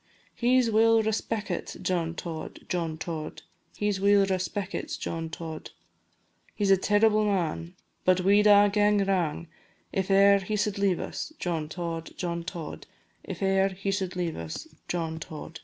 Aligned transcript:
He 0.33 0.59
's 0.59 0.71
weel 0.71 1.03
respeckit, 1.03 1.79
John 1.83 2.15
Tod, 2.15 2.61
John 2.67 2.97
Tod, 2.97 3.43
He 3.77 3.87
's 3.87 3.99
weel 3.99 4.25
respeckit, 4.25 4.97
John 4.97 5.29
Tod; 5.29 5.69
He 6.55 6.65
's 6.65 6.71
a 6.71 6.77
terrible 6.77 7.23
man, 7.25 7.75
But 8.03 8.21
we 8.21 8.41
'd 8.41 8.47
a' 8.47 8.67
gae 8.73 9.03
wrang 9.03 9.47
If 9.93 10.09
e'er 10.09 10.39
he 10.39 10.55
sud 10.55 10.79
leave 10.79 10.99
us, 10.99 11.33
John 11.37 11.69
Tod, 11.69 12.17
John 12.17 12.43
Tod, 12.43 12.87
If 13.23 13.43
e'er 13.43 13.67
he 13.69 13.91
sud 13.91 14.15
leave 14.15 14.37
us, 14.37 14.67
John 14.87 15.19
Tod. 15.19 15.59